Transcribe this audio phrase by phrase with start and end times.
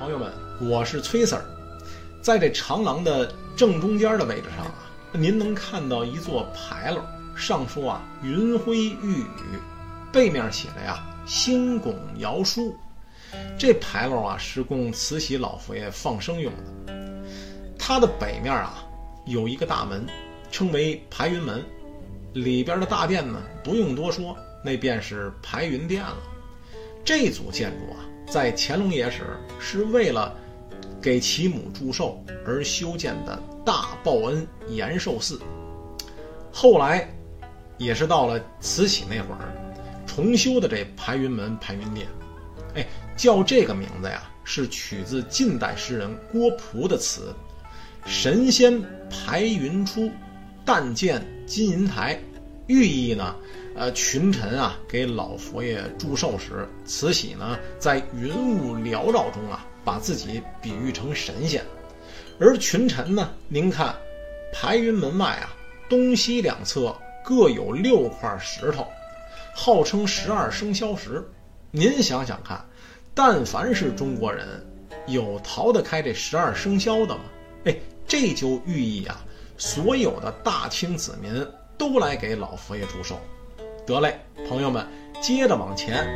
[0.00, 1.42] 朋友们，我是崔 Sir，
[2.22, 4.74] 在这长廊的正中间的位置上啊，
[5.12, 7.02] 您能看到一座牌楼，
[7.36, 9.26] 上书啊“云辉玉宇”，
[10.10, 12.74] 背面写的呀“兴拱尧书”。
[13.58, 16.50] 这牌楼啊是供慈禧老佛爷放生用
[16.86, 16.94] 的。
[17.78, 18.82] 它的北面啊
[19.26, 20.06] 有一个大门，
[20.50, 21.62] 称为排云门，
[22.32, 26.16] 里边的大殿呢不用多说，那便是排云殿了。
[27.04, 28.00] 这组建筑啊。
[28.30, 30.32] 在乾隆爷时，是为了
[31.02, 35.40] 给其母祝寿而修建的大报恩延寿寺。
[36.52, 37.12] 后来，
[37.76, 39.52] 也是到了慈禧那会儿，
[40.06, 42.06] 重修的这排云门排云殿。
[42.76, 47.34] 哎，叫这个名字呀，是取自近代诗人郭璞的词
[48.06, 50.08] ：“神仙排云出，
[50.64, 52.20] 但见金银台。”
[52.70, 53.34] 寓意呢？
[53.74, 61.64] 呃，群臣啊，给老佛爷祝寿时，慈禧呢在云雾缭绕中啊，把自己比喻成神仙。
[62.38, 63.92] 而群臣呢，您看，
[64.52, 65.50] 排云门外啊，
[65.88, 68.86] 东西两侧各有六块石头，
[69.52, 71.28] 号称十二生肖石。
[71.72, 72.64] 您想想看，
[73.16, 74.64] 但凡是中国人，
[75.08, 77.22] 有逃得开这十二生肖的吗？
[77.64, 79.24] 哎，这就寓意啊，
[79.58, 81.34] 所有的大清子民
[81.80, 83.18] 都来给老佛爷祝寿。
[83.86, 84.86] 得嘞，朋友们，
[85.18, 86.06] 接着往前。